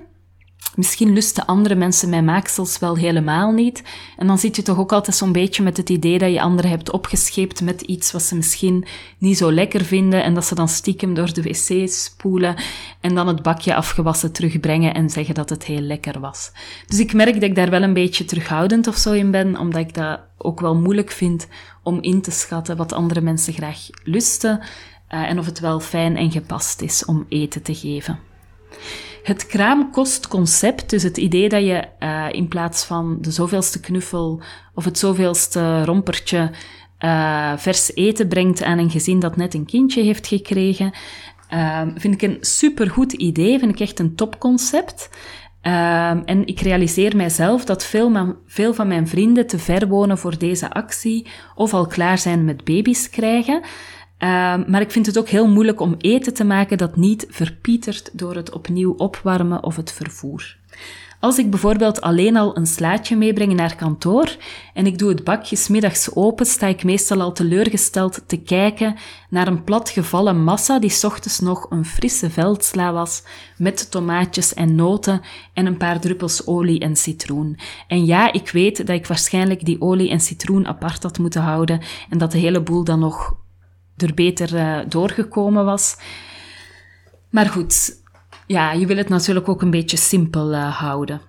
Misschien 0.76 1.14
lusten 1.14 1.46
andere 1.46 1.76
mensen 1.76 2.10
mijn 2.10 2.26
maaksels 2.26 2.80
wel 2.80 2.98
helemaal 2.98 3.52
niet. 3.52 3.84
En 4.18 4.28
dan 4.28 4.38
zit 4.38 4.56
je 4.56 4.62
toch 4.62 4.78
ook 4.78 4.92
altijd 4.92 5.16
zo'n 5.16 5.32
beetje 5.32 5.64
met 5.64 5.78
het 5.78 5.90
idee 5.90 6.18
dat 6.18 6.32
je 6.32 6.42
anderen 6.42 6.72
hebt 6.72 6.92
opgescheept 6.92 7.62
met 7.62 7.82
iets 7.82 8.12
wat 8.12 8.22
ze 8.22 8.36
misschien 8.36 8.86
niet 9.18 9.38
zo 9.38 9.52
lekker 9.52 9.86
vinden. 9.86 10.24
En 10.24 10.34
dat 10.34 10.46
ze 10.46 10.56
dan 10.56 10.68
stiekem 10.68 11.14
door 11.14 11.34
de 11.34 11.42
wc 11.42 11.90
spoelen 11.90 12.56
en 13.02 13.16
dan 13.16 13.28
het 13.28 13.42
bakje 13.42 13.76
afgewassen 13.76 14.32
terugbrengen 14.32 14.94
en 14.94 15.10
zeggen 15.10 15.36
dat 15.36 15.50
het 15.50 15.64
heel 15.64 15.82
lekker 15.82 16.20
was. 16.20 16.52
Dus 16.88 17.00
ik 17.00 17.14
merk 17.14 17.34
dat 17.34 17.44
ik 17.44 17.56
daar 17.56 17.70
wel 17.70 17.84
een 17.84 17.94
beetje 17.94 18.26
terughoudend 18.26 18.88
of 18.88 18.96
zo 18.96 19.12
in 19.12 19.32
ben, 19.32 19.58
omdat 19.60 19.82
ik 19.82 19.94
dat 19.94 20.20
ook 20.38 20.60
wel 20.60 20.76
moeilijk 20.76 21.12
vind 21.12 21.48
om 21.84 22.02
in 22.02 22.22
te 22.22 22.32
schatten 22.32 22.78
wat 22.78 22.94
andere 22.94 23.22
mensen 23.22 23.54
graag 23.54 23.80
lusten 24.04 24.60
uh, 25.10 25.30
en 25.30 25.40
of 25.40 25.46
het 25.46 25.60
wel 25.60 25.80
fijn 25.80 26.18
en 26.18 26.32
gepast 26.32 26.82
is 26.82 27.06
om 27.06 27.26
eten 27.30 27.62
te 27.62 27.76
geven. 27.76 28.20
Het 29.26 29.48
kraamkostconcept, 29.48 30.90
dus 30.90 31.04
het 31.04 31.18
idee 31.18 31.50
dat 31.50 31.62
je 31.62 31.88
uh, 32.00 32.26
in 32.32 32.48
plaats 32.48 32.84
van 32.84 33.18
de 33.22 33.32
zoveelste 33.32 33.80
knuffel 33.80 34.42
of 34.74 34.86
het 34.86 34.98
zoveelste 34.98 35.86
rompertje 35.86 36.52
uh, 37.00 37.54
vers 37.58 37.96
eten 37.96 38.28
brengt 38.28 38.64
aan 38.64 38.78
een 38.78 38.90
gezin 38.90 39.20
dat 39.20 39.36
net 39.36 39.54
een 39.54 39.66
kindje 39.66 40.04
heeft 40.04 40.28
gekregen, 40.28 40.94
uh, 41.54 41.82
vind 41.96 42.14
ik 42.14 42.22
een 42.22 42.38
supergoed 42.42 43.14
idee, 43.14 43.60
vind 43.60 43.72
ik 43.72 43.80
echt 43.80 44.00
een 44.00 44.16
topconcept. 44.16 45.10
Um, 45.62 46.24
en 46.26 46.46
ik 46.46 46.60
realiseer 46.60 47.16
mijzelf 47.16 47.66
dat 47.66 47.86
veel, 47.86 48.36
veel, 48.46 48.74
van 48.74 48.88
mijn 48.88 49.08
vrienden 49.08 49.48
te 49.48 49.60
ver 49.60 49.88
wonen 49.88 50.18
voor 50.18 50.38
deze 50.38 50.72
actie 50.72 51.28
of 51.56 51.74
al 51.74 51.88
klaar 51.88 52.18
zijn 52.18 52.46
met 52.46 52.64
baby's 52.64 53.10
krijgen. 53.10 53.62
Um, 54.20 54.66
maar 54.68 54.82
ik 54.82 54.92
vind 54.92 55.06
het 55.06 55.18
ook 55.18 55.30
heel 55.30 55.48
moeilijk 55.48 55.80
om 55.80 55.96
eten 55.98 56.34
te 56.34 56.44
maken 56.44 56.78
dat 56.78 56.96
niet 56.96 57.26
verpietert 57.30 58.10
door 58.14 58.36
het 58.36 58.52
opnieuw 58.52 58.94
opwarmen 58.98 59.64
of 59.64 59.76
het 59.76 59.92
vervoer. 59.92 60.58
Als 61.20 61.38
ik 61.38 61.50
bijvoorbeeld 61.50 62.02
alleen 62.02 62.38
al 62.38 62.58
een 62.58 62.68
slaatje 62.68 63.16
meebreng 63.16 63.54
naar 63.54 63.76
kantoor 63.76 64.36
en 64.74 64.86
ik 64.86 64.98
doe 64.98 65.10
het 65.10 65.24
bakje 65.24 65.58
middags 65.70 66.16
open, 66.16 66.46
sta 66.46 66.68
ik 66.68 66.84
meestal 66.84 67.22
al 67.22 67.32
teleurgesteld 67.32 68.24
te 68.28 68.38
kijken 68.38 68.96
naar 69.30 69.48
een 69.48 69.64
platgevallen 69.64 70.44
massa 70.44 70.80
die 70.80 71.04
ochtends 71.04 71.40
nog 71.40 71.66
een 71.70 71.86
frisse 71.86 72.30
veldsla 72.30 72.94
was 72.94 73.24
met 73.58 73.92
tomaatjes 73.92 74.54
en 74.54 74.76
noten 74.76 75.22
en 75.54 75.66
een 75.66 75.78
paar 75.78 76.00
druppels 76.00 76.48
olie 76.48 76.80
en 76.80 76.96
citroen. 76.96 77.58
En 77.88 78.06
ja, 78.06 78.32
ik 78.32 78.50
weet 78.50 78.78
dat 78.78 78.96
ik 78.96 79.08
waarschijnlijk 79.08 79.66
die 79.66 79.82
olie 79.82 80.10
en 80.10 80.20
citroen 80.20 80.68
apart 80.68 81.04
had 81.04 81.18
moeten 81.18 81.42
houden 81.42 81.82
en 82.10 82.18
dat 82.18 82.32
de 82.32 82.38
hele 82.38 82.62
boel 82.62 82.84
dan 82.84 83.00
nog 83.00 83.36
er 83.98 84.14
beter 84.14 84.54
uh, 84.54 84.80
doorgekomen 84.90 85.66
was. 85.66 85.98
Maar 87.30 87.46
goed, 87.46 88.04
ja, 88.48 88.72
je 88.72 88.86
wil 88.86 88.98
het 88.98 89.10
natuurlijk 89.10 89.50
ook 89.50 89.62
een 89.62 89.70
beetje 89.70 89.98
simpel 89.98 90.54
uh, 90.54 90.80
houden. 90.80 91.22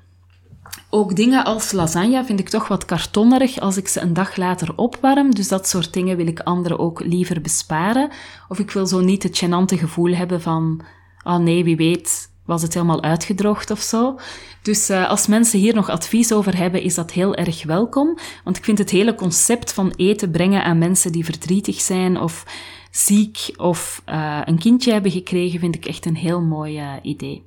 Ook 0.91 1.17
dingen 1.17 1.45
als 1.45 1.73
lasagne 1.73 2.25
vind 2.25 2.41
ik 2.41 2.49
toch 2.49 2.69
wat 2.69 2.85
kartonnerig 2.85 3.61
als 3.61 3.77
ik 3.77 3.89
ze 3.89 4.01
een 4.01 4.13
dag 4.13 4.37
later 4.37 4.77
opwarm. 4.77 5.35
Dus 5.35 5.49
dat 5.49 5.69
soort 5.69 5.93
dingen 5.93 6.17
wil 6.17 6.27
ik 6.27 6.41
anderen 6.41 6.79
ook 6.79 7.05
liever 7.05 7.41
besparen. 7.41 8.11
Of 8.49 8.59
ik 8.59 8.71
wil 8.71 8.87
zo 8.87 9.01
niet 9.01 9.23
het 9.23 9.45
gênante 9.45 9.79
gevoel 9.79 10.15
hebben 10.15 10.41
van, 10.41 10.81
oh 11.25 11.37
nee, 11.37 11.65
wie 11.65 11.77
weet 11.77 12.31
was 12.47 12.62
het 12.62 12.75
helemaal 12.75 13.03
uitgedroogd 13.03 13.71
of 13.71 13.81
zo. 13.81 14.19
Dus 14.62 14.91
uh, 14.91 15.09
als 15.09 15.26
mensen 15.26 15.59
hier 15.59 15.75
nog 15.75 15.91
advies 15.91 16.33
over 16.33 16.57
hebben, 16.57 16.83
is 16.83 16.95
dat 16.95 17.11
heel 17.12 17.35
erg 17.35 17.65
welkom. 17.65 18.19
Want 18.45 18.57
ik 18.57 18.65
vind 18.65 18.79
het 18.79 18.91
hele 18.91 19.15
concept 19.15 19.73
van 19.73 19.93
eten 19.97 20.31
brengen 20.31 20.65
aan 20.65 20.79
mensen 20.79 21.12
die 21.12 21.25
verdrietig 21.25 21.81
zijn 21.81 22.21
of 22.21 22.45
ziek 22.91 23.55
of 23.57 24.03
uh, 24.09 24.41
een 24.45 24.59
kindje 24.59 24.93
hebben 24.93 25.11
gekregen, 25.11 25.61
vind 25.61 25.75
ik 25.75 25.87
echt 25.87 26.07
een 26.07 26.17
heel 26.17 26.41
mooi 26.41 26.81
uh, 26.81 26.93
idee. 27.03 27.45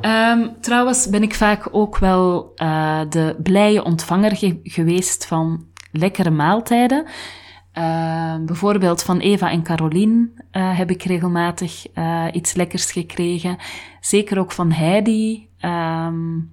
Um, 0.00 0.60
trouwens 0.60 1.08
ben 1.08 1.22
ik 1.22 1.34
vaak 1.34 1.68
ook 1.70 1.98
wel 1.98 2.52
de 3.08 3.36
blije 3.42 3.84
ontvanger 3.84 4.36
ge 4.36 4.60
geweest 4.62 5.26
van 5.26 5.66
lekkere 5.92 6.30
maaltijden. 6.30 7.06
Uh, 7.78 8.34
bijvoorbeeld 8.44 9.02
van 9.02 9.18
Eva 9.18 9.50
en 9.50 9.62
Caroline 9.62 10.28
uh, 10.52 10.78
heb 10.78 10.90
ik 10.90 11.02
regelmatig 11.02 11.86
uh, 11.94 12.26
iets 12.32 12.54
lekkers 12.54 12.92
gekregen. 12.92 13.56
Zeker 14.00 14.38
ook 14.38 14.52
van 14.52 14.72
Heidi. 14.72 15.48
Um, 15.60 16.50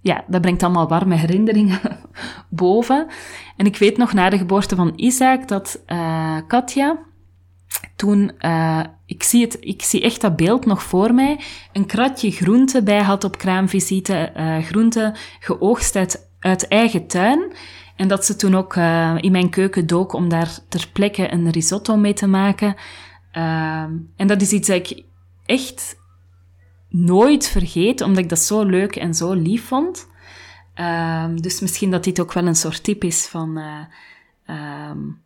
ja, 0.00 0.24
dat 0.26 0.40
brengt 0.40 0.62
allemaal 0.62 0.88
warme 0.88 1.14
herinneringen 1.14 1.80
boven. 2.48 3.06
En 3.56 3.66
ik 3.66 3.76
weet 3.76 3.96
nog 3.96 4.12
na 4.12 4.30
de 4.30 4.38
geboorte 4.38 4.76
van 4.76 4.92
Isaac 4.96 5.48
dat 5.48 5.82
uh, 5.86 6.36
Katja 6.46 6.98
toen, 7.96 8.32
ik, 9.06 9.22
zie 9.22 9.42
het, 9.44 9.56
ik 9.60 9.82
zie 9.82 10.02
echt 10.02 10.20
dat 10.20 10.36
beeld 10.36 10.66
nog 10.66 10.82
voor 10.82 11.14
mij, 11.14 11.40
een 11.72 11.86
kratje 11.86 12.30
groente 12.30 12.82
bij 12.82 13.02
had 13.02 13.24
op 13.24 13.38
kraamvisite, 13.38 14.32
groente 14.62 15.14
geoogst 15.40 15.96
uit, 15.96 16.30
uit 16.40 16.68
eigen 16.68 17.06
tuin. 17.06 17.52
En 18.00 18.08
dat 18.08 18.24
ze 18.24 18.36
toen 18.36 18.54
ook 18.54 18.74
uh, 18.74 19.16
in 19.20 19.32
mijn 19.32 19.50
keuken 19.50 19.86
dook 19.86 20.12
om 20.12 20.28
daar 20.28 20.58
ter 20.68 20.88
plekke 20.92 21.32
een 21.32 21.50
risotto 21.50 21.96
mee 21.96 22.12
te 22.12 22.26
maken. 22.26 22.74
en 24.16 24.26
dat 24.26 24.40
is 24.40 24.52
iets 24.52 24.68
dat 24.68 24.76
ik 24.76 25.02
echt 25.46 25.96
nooit 26.88 27.48
vergeet, 27.48 28.00
omdat 28.00 28.22
ik 28.22 28.28
dat 28.28 28.38
zo 28.38 28.62
leuk 28.62 28.96
en 28.96 29.14
zo 29.14 29.32
lief 29.32 29.66
vond. 29.66 30.08
Um, 30.74 31.42
dus 31.42 31.60
misschien 31.60 31.90
dat 31.90 32.04
dit 32.04 32.20
ook 32.20 32.32
wel 32.32 32.46
een 32.46 32.56
soort 32.56 32.84
tip 32.84 33.04
is 33.04 33.26
van... 33.26 33.58
Uh, 33.58 34.88
um, 34.90 35.20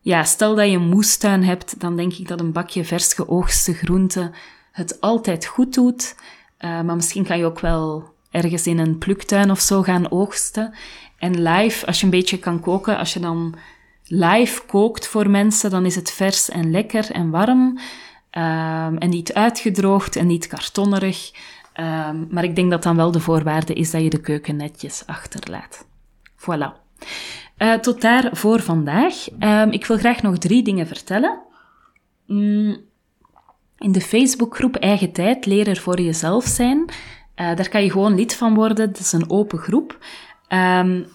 ja, 0.00 0.24
stel 0.24 0.54
dat 0.54 0.70
je 0.70 0.76
een 0.76 0.88
moestuin 0.88 1.44
hebt, 1.44 1.80
dan 1.80 1.96
denk 1.96 2.12
ik 2.12 2.28
dat 2.28 2.40
een 2.40 2.52
bakje 2.52 2.84
vers 2.84 3.12
geoogste 3.12 3.74
groenten 3.74 4.32
het 4.72 5.00
altijd 5.00 5.46
goed 5.46 5.74
doet. 5.74 6.16
Uh, 6.58 6.80
maar 6.80 6.96
misschien 6.96 7.24
kan 7.24 7.38
je 7.38 7.44
ook 7.44 7.60
wel 7.60 8.14
ergens 8.30 8.66
in 8.66 8.78
een 8.78 8.98
pluktuin 8.98 9.50
of 9.50 9.60
zo 9.60 9.82
gaan 9.82 10.10
oogsten. 10.10 10.74
En 11.18 11.42
live, 11.42 11.86
als 11.86 11.98
je 11.98 12.04
een 12.04 12.10
beetje 12.10 12.38
kan 12.38 12.60
koken, 12.60 12.98
als 12.98 13.12
je 13.12 13.20
dan 13.20 13.54
live 14.04 14.62
kookt 14.66 15.06
voor 15.06 15.30
mensen, 15.30 15.70
dan 15.70 15.86
is 15.86 15.94
het 15.94 16.10
vers 16.10 16.48
en 16.48 16.70
lekker 16.70 17.10
en 17.10 17.30
warm. 17.30 17.78
Um, 18.32 18.98
en 18.98 19.08
niet 19.08 19.34
uitgedroogd 19.34 20.16
en 20.16 20.26
niet 20.26 20.46
kartonnerig. 20.46 21.30
Um, 21.80 22.26
maar 22.30 22.44
ik 22.44 22.56
denk 22.56 22.70
dat 22.70 22.82
dan 22.82 22.96
wel 22.96 23.10
de 23.10 23.20
voorwaarde 23.20 23.74
is 23.74 23.90
dat 23.90 24.02
je 24.02 24.10
de 24.10 24.20
keuken 24.20 24.56
netjes 24.56 25.02
achterlaat. 25.06 25.86
Voilà. 26.36 26.86
Uh, 27.58 27.74
tot 27.74 28.00
daar 28.00 28.28
voor 28.32 28.60
vandaag. 28.60 29.14
Um, 29.40 29.70
ik 29.70 29.86
wil 29.86 29.96
graag 29.96 30.22
nog 30.22 30.38
drie 30.38 30.62
dingen 30.62 30.86
vertellen. 30.86 31.38
Mm, 32.26 32.76
in 33.78 33.92
de 33.92 34.00
Facebookgroep 34.00 34.76
Eigen 34.76 35.12
Tijd, 35.12 35.46
leren 35.46 35.76
voor 35.76 36.00
jezelf 36.00 36.44
zijn. 36.44 36.78
Uh, 36.78 37.56
daar 37.56 37.68
kan 37.68 37.82
je 37.82 37.90
gewoon 37.90 38.14
lid 38.14 38.34
van 38.34 38.54
worden. 38.54 38.92
Dat 38.92 38.98
is 38.98 39.12
een 39.12 39.30
open 39.30 39.58
groep. 39.58 39.98
Um, 40.48 41.06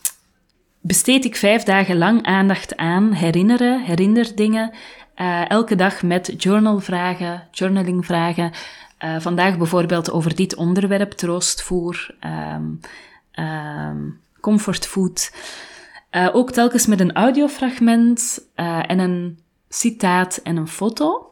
besteed 0.81 1.25
ik 1.25 1.35
vijf 1.35 1.63
dagen 1.63 1.97
lang 1.97 2.25
aandacht 2.25 2.77
aan 2.77 3.11
herinneren, 3.11 3.81
herinnerdingen. 3.81 4.71
Uh, 5.17 5.49
elke 5.49 5.75
dag 5.75 6.03
met 6.03 6.33
journalvragen, 6.37 7.47
journalingvragen. 7.51 8.51
Uh, 8.99 9.19
vandaag 9.19 9.57
bijvoorbeeld 9.57 10.11
over 10.11 10.35
dit 10.35 10.55
onderwerp, 10.55 11.11
troostvoer, 11.11 12.15
um, 12.55 12.79
um, 13.45 14.19
comfortfood. 14.41 15.33
Uh, 16.11 16.29
ook 16.33 16.51
telkens 16.51 16.85
met 16.85 16.99
een 16.99 17.13
audiofragment 17.13 18.47
en 18.55 18.99
een 18.99 19.39
citaat 19.69 20.37
en 20.37 20.57
een 20.57 20.67
foto. 20.67 21.31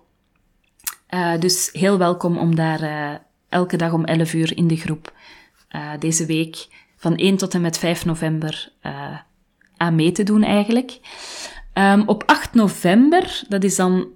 dus 1.39 1.69
heel 1.71 1.97
welkom 1.97 2.37
om 2.37 2.55
daar 2.55 3.21
elke 3.49 3.77
dag 3.77 3.93
om 3.93 4.05
11 4.05 4.33
uur 4.33 4.57
in 4.57 4.67
de 4.67 4.75
groep 4.75 5.13
deze 5.99 6.25
week 6.25 6.67
van 7.01 7.15
1 7.15 7.37
tot 7.37 7.53
en 7.53 7.61
met 7.61 7.77
5 7.77 8.05
november 8.05 8.71
aan 9.77 9.95
mee 9.95 10.11
te 10.11 10.23
doen 10.23 10.43
eigenlijk. 10.43 10.99
Um, 11.73 12.07
op 12.07 12.23
8 12.25 12.53
november, 12.53 13.43
dat 13.47 13.63
is 13.63 13.75
dan 13.75 14.07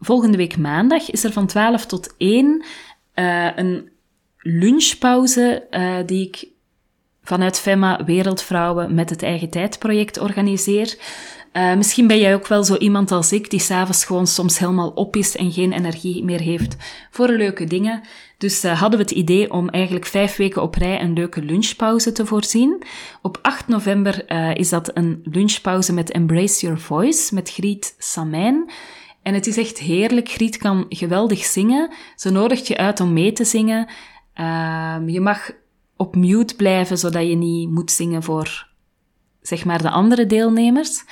volgende 0.00 0.36
week 0.36 0.56
maandag, 0.56 1.10
is 1.10 1.24
er 1.24 1.32
van 1.32 1.46
12 1.46 1.86
tot 1.86 2.14
1 2.16 2.64
uh, 3.14 3.56
een 3.56 3.90
lunchpauze 4.38 5.66
uh, 5.70 5.96
die 6.06 6.26
ik 6.26 6.48
vanuit 7.30 7.58
FEMA 7.60 8.04
Wereldvrouwen 8.04 8.94
met 8.94 9.10
het 9.10 9.22
Eigen 9.22 9.50
Tijdproject 9.50 10.18
organiseer. 10.18 10.98
Uh, 11.52 11.74
misschien 11.74 12.06
ben 12.06 12.18
jij 12.18 12.34
ook 12.34 12.46
wel 12.46 12.64
zo 12.64 12.76
iemand 12.76 13.12
als 13.12 13.32
ik, 13.32 13.50
die 13.50 13.60
s'avonds 13.60 14.04
gewoon 14.04 14.26
soms 14.26 14.58
helemaal 14.58 14.90
op 14.90 15.16
is 15.16 15.36
en 15.36 15.52
geen 15.52 15.72
energie 15.72 16.24
meer 16.24 16.40
heeft 16.40 16.76
voor 17.10 17.28
leuke 17.28 17.64
dingen. 17.64 18.00
Dus 18.38 18.64
uh, 18.64 18.80
hadden 18.80 18.98
we 18.98 19.04
het 19.04 19.14
idee 19.14 19.50
om 19.50 19.68
eigenlijk 19.68 20.06
vijf 20.06 20.36
weken 20.36 20.62
op 20.62 20.74
rij 20.74 21.00
een 21.00 21.12
leuke 21.12 21.42
lunchpauze 21.42 22.12
te 22.12 22.26
voorzien. 22.26 22.82
Op 23.22 23.38
8 23.42 23.68
november 23.68 24.32
uh, 24.32 24.54
is 24.54 24.68
dat 24.68 24.96
een 24.96 25.20
lunchpauze 25.24 25.92
met 25.92 26.10
Embrace 26.10 26.66
Your 26.66 26.80
Voice 26.80 27.34
met 27.34 27.50
Griet 27.50 27.94
Samijn. 27.98 28.70
En 29.22 29.34
het 29.34 29.46
is 29.46 29.56
echt 29.56 29.78
heerlijk. 29.78 30.28
Griet 30.28 30.56
kan 30.56 30.86
geweldig 30.88 31.44
zingen. 31.44 31.90
Ze 32.16 32.30
nodigt 32.30 32.66
je 32.66 32.76
uit 32.76 33.00
om 33.00 33.12
mee 33.12 33.32
te 33.32 33.44
zingen. 33.44 33.88
Ehm, 34.34 35.08
je 35.08 35.20
mag 35.20 35.50
op 36.00 36.16
mute 36.16 36.56
blijven, 36.56 36.98
zodat 36.98 37.28
je 37.28 37.34
niet 37.34 37.70
moet 37.70 37.90
zingen 37.90 38.22
voor, 38.22 38.66
zeg 39.42 39.64
maar, 39.64 39.82
de 39.82 39.90
andere 39.90 40.26
deelnemers. 40.26 41.04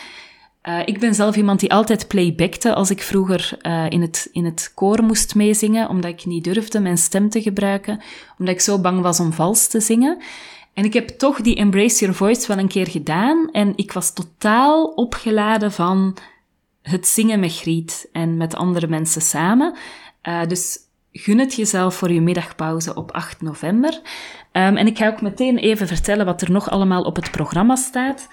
Uh, 0.63 0.81
ik 0.85 1.01
ben 1.01 1.15
zelf 1.15 1.37
iemand 1.37 1.61
die 1.61 1.73
altijd 1.73 2.09
playbackte 2.09 2.75
als 2.75 2.91
ik 2.91 3.03
vroeger 3.03 3.59
uh, 3.63 3.87
in, 3.89 4.01
het, 4.01 4.29
in 4.33 4.45
het 4.45 4.73
koor 4.75 5.03
moest 5.03 5.35
meezingen, 5.35 5.89
omdat 5.89 6.11
ik 6.11 6.27
niet 6.27 6.45
durfde 6.45 6.81
mijn 6.81 6.99
stem 6.99 7.31
te 7.31 7.43
gebruiken, 7.43 8.01
omdat 8.39 8.55
ik 8.55 8.61
zo 8.61 8.81
bang 8.81 9.01
was 9.01 9.21
om 9.21 9.33
vals 9.33 9.67
te 9.67 9.81
zingen. 9.81 10.19
En 10.73 10.85
ik 10.85 10.93
heb 10.93 11.09
toch 11.09 11.41
die 11.41 11.57
Embrace 11.57 11.99
Your 11.99 12.15
Voice 12.15 12.47
wel 12.47 12.59
een 12.59 12.69
keer 12.69 12.87
gedaan 12.87 13.51
en 13.51 13.73
ik 13.77 13.93
was 13.93 14.13
totaal 14.13 14.85
opgeladen 14.85 15.73
van 15.73 16.17
het 16.83 17.07
zingen 17.07 17.41
met 17.41 17.57
Griet 17.57 18.09
en 18.13 18.37
met 18.37 18.55
andere 18.55 18.87
mensen 18.87 19.23
samen. 19.23 19.77
Uh, 20.29 20.47
dus 20.47 20.79
gun 21.13 21.39
het 21.39 21.55
jezelf 21.55 21.95
voor 21.95 22.13
je 22.13 22.21
middagpauze 22.21 22.95
op 22.95 23.11
8 23.11 23.43
november. 23.43 23.93
Um, 24.53 24.77
en 24.77 24.87
ik 24.87 24.99
ga 24.99 25.07
ook 25.07 25.21
meteen 25.21 25.59
even 25.59 25.87
vertellen 25.87 26.27
wat 26.27 26.43
er 26.43 26.51
nog 26.51 26.71
allemaal 26.71 27.03
op 27.03 27.17
het 27.17 27.31
programma 27.31 27.77
staat. 27.77 28.29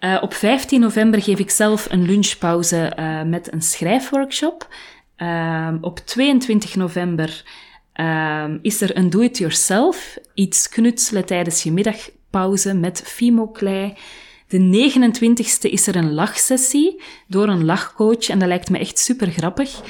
Uh, 0.00 0.18
op 0.20 0.34
15 0.34 0.80
november 0.80 1.22
geef 1.22 1.38
ik 1.38 1.50
zelf 1.50 1.86
een 1.90 2.02
lunchpauze 2.02 2.92
uh, 2.98 3.22
met 3.22 3.52
een 3.52 3.62
schrijfworkshop. 3.62 4.68
Uh, 5.16 5.74
op 5.80 5.98
22 5.98 6.74
november 6.74 7.44
ehm, 7.92 8.58
is 8.62 8.80
er 8.80 8.96
een 8.96 9.10
do-it-yourself, 9.10 10.18
iets 10.34 10.68
knutselen 10.68 11.24
tijdens 11.24 11.62
je 11.62 11.72
middagpauze 11.72 12.74
met 12.74 13.02
Fimo 13.04 13.48
Klei. 13.48 13.94
De 14.48 14.58
29ste 14.58 15.70
is 15.70 15.86
er 15.86 15.96
een 15.96 16.12
lachsessie 16.12 17.02
door 17.28 17.48
een 17.48 17.64
lachcoach 17.64 18.28
en 18.28 18.38
dat 18.38 18.48
lijkt 18.48 18.70
me 18.70 18.78
echt 18.78 18.98
super 18.98 19.30
grappig. 19.30 19.80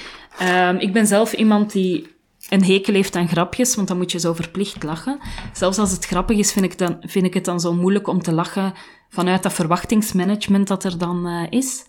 Ik 0.79 0.93
ben 0.93 1.07
zelf 1.07 1.33
iemand 1.33 1.73
die 1.73 2.16
een 2.49 2.65
hekel 2.65 2.95
heeft 2.95 3.17
aan 3.17 3.29
grapjes, 3.29 3.75
want 3.75 3.89
dan 3.89 3.97
moet 3.97 4.13
je 4.13 4.19
zo 4.19 4.33
verplicht 4.33 4.83
lachen. 4.83 5.19
Zelfs 5.53 5.79
als 5.79 5.91
het 5.91 6.07
grappig 6.07 6.39
is, 6.39 6.53
vind 6.53 6.65
ik, 6.65 6.79
dan, 6.79 6.97
vind 7.01 7.27
ik 7.27 7.35
het 7.35 7.45
dan 7.45 7.61
zo 7.61 7.73
moeilijk 7.75 8.07
om 8.07 8.23
te 8.23 8.33
lachen 8.33 8.75
vanuit 9.09 9.43
dat 9.43 9.53
verwachtingsmanagement 9.53 10.69
dat 10.69 10.85
er 10.85 10.99
dan 10.99 11.27
uh, 11.29 11.47
is. 11.51 11.85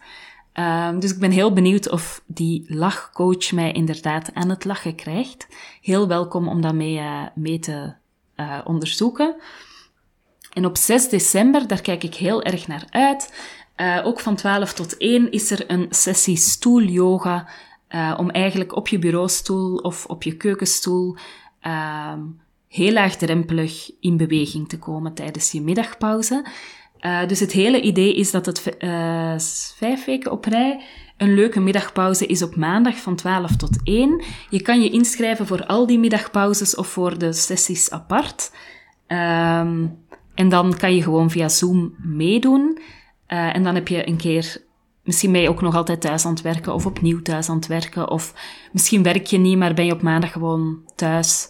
Uh, 0.53 0.99
dus 0.99 1.11
ik 1.11 1.19
ben 1.19 1.31
heel 1.31 1.53
benieuwd 1.53 1.89
of 1.89 2.23
die 2.25 2.65
lachcoach 2.67 3.51
mij 3.51 3.71
inderdaad 3.71 4.29
aan 4.33 4.49
het 4.49 4.65
lachen 4.65 4.95
krijgt. 4.95 5.47
Heel 5.81 6.07
welkom 6.07 6.47
om 6.47 6.61
dat 6.61 6.73
mee, 6.73 6.95
uh, 6.97 7.21
mee 7.35 7.59
te 7.59 7.93
uh, 8.35 8.57
onderzoeken. 8.63 9.35
En 10.53 10.65
op 10.65 10.77
6 10.77 11.09
december, 11.09 11.67
daar 11.67 11.81
kijk 11.81 12.03
ik 12.03 12.15
heel 12.15 12.43
erg 12.43 12.67
naar 12.67 12.85
uit. 12.89 13.33
ook 14.03 14.19
van 14.19 14.35
12 14.35 14.73
tot 14.73 14.97
1 14.97 15.31
is 15.31 15.51
er 15.51 15.71
een 15.71 15.87
sessie 15.89 16.35
stoelyoga 16.35 17.47
uh, 17.89 18.13
om 18.17 18.29
eigenlijk 18.29 18.75
op 18.75 18.87
je 18.87 18.99
bureaustoel 18.99 19.75
of 19.75 20.05
op 20.05 20.23
je 20.23 20.37
keukenstoel 20.37 21.15
uh, 21.67 22.13
heel 22.67 22.91
laagdrempelig 22.91 23.91
in 23.99 24.17
beweging 24.17 24.69
te 24.69 24.79
komen 24.79 25.13
tijdens 25.13 25.51
je 25.51 25.61
middagpauze. 25.61 26.45
Uh, 27.01 27.27
dus 27.27 27.39
het 27.39 27.51
hele 27.51 27.81
idee 27.81 28.15
is 28.15 28.31
dat 28.31 28.45
het 28.45 28.75
uh, 28.79 29.33
vijf 29.75 30.05
weken 30.05 30.31
op 30.31 30.45
rij 30.45 30.81
een 31.17 31.33
leuke 31.33 31.59
middagpauze 31.59 32.25
is 32.25 32.41
op 32.41 32.55
maandag 32.55 32.97
van 32.97 33.15
12 33.15 33.55
tot 33.55 33.79
1. 33.83 34.23
Je 34.49 34.61
kan 34.61 34.81
je 34.81 34.89
inschrijven 34.89 35.47
voor 35.47 35.65
al 35.65 35.87
die 35.87 35.99
middagpauzes 35.99 36.75
of 36.75 36.87
voor 36.87 37.17
de 37.17 37.33
sessies 37.33 37.91
apart. 37.91 38.51
Um, 39.07 40.05
en 40.35 40.49
dan 40.49 40.77
kan 40.77 40.95
je 40.95 41.01
gewoon 41.01 41.29
via 41.29 41.49
Zoom 41.49 41.95
meedoen. 41.97 42.79
En 43.27 43.63
dan 43.63 43.75
heb 43.75 43.87
je 43.87 44.07
een 44.07 44.17
keer 44.17 44.61
Misschien 45.07 45.31
ben 45.31 45.41
je 45.41 45.49
ook 45.49 45.61
nog 45.61 45.75
altijd 45.75 46.01
thuis 46.01 46.25
aan 46.25 46.31
het 46.31 46.41
werken 46.41 46.73
of 46.73 46.85
opnieuw 46.85 47.21
thuis 47.21 47.49
aan 47.49 47.55
het 47.55 47.67
werken. 47.67 48.09
Of 48.09 48.33
misschien 48.71 49.03
werk 49.03 49.25
je 49.25 49.37
niet, 49.37 49.57
maar 49.57 49.73
ben 49.73 49.85
je 49.85 49.93
op 49.93 50.01
maandag 50.01 50.31
gewoon 50.31 50.81
thuis. 50.95 51.49